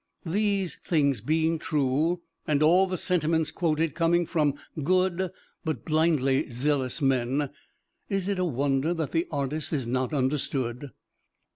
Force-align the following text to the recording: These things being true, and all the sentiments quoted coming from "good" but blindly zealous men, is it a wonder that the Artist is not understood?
These 0.25 0.77
things 0.77 1.21
being 1.21 1.59
true, 1.59 2.21
and 2.47 2.63
all 2.63 2.87
the 2.87 2.97
sentiments 2.97 3.51
quoted 3.51 3.93
coming 3.93 4.25
from 4.25 4.55
"good" 4.83 5.29
but 5.63 5.85
blindly 5.85 6.47
zealous 6.47 7.03
men, 7.03 7.51
is 8.09 8.27
it 8.27 8.39
a 8.39 8.43
wonder 8.45 8.95
that 8.95 9.11
the 9.11 9.27
Artist 9.29 9.71
is 9.73 9.85
not 9.85 10.11
understood? 10.11 10.89